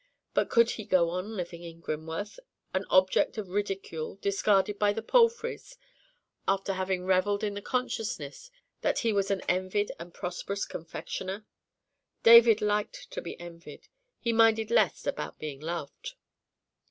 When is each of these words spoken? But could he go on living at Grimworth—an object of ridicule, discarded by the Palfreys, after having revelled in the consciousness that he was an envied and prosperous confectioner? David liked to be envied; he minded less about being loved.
But 0.33 0.49
could 0.49 0.71
he 0.71 0.83
go 0.83 1.11
on 1.11 1.37
living 1.37 1.63
at 1.63 1.79
Grimworth—an 1.79 2.85
object 2.89 3.37
of 3.37 3.49
ridicule, 3.49 4.15
discarded 4.15 4.79
by 4.79 4.93
the 4.93 5.03
Palfreys, 5.03 5.77
after 6.47 6.73
having 6.73 7.05
revelled 7.05 7.43
in 7.43 7.53
the 7.53 7.61
consciousness 7.61 8.49
that 8.81 8.97
he 8.97 9.13
was 9.13 9.29
an 9.29 9.41
envied 9.41 9.91
and 9.99 10.11
prosperous 10.11 10.65
confectioner? 10.65 11.45
David 12.23 12.63
liked 12.63 13.11
to 13.11 13.21
be 13.21 13.39
envied; 13.39 13.89
he 14.19 14.33
minded 14.33 14.71
less 14.71 15.05
about 15.05 15.37
being 15.37 15.59
loved. 15.59 16.15